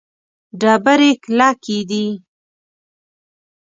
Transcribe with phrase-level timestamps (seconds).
[0.61, 2.05] ډبرې کلکې دي.